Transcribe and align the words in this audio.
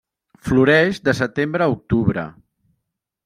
Floreix 0.47 1.01
de 1.09 1.13
setembre 1.19 1.65
a 1.67 1.73
octubre. 1.75 2.27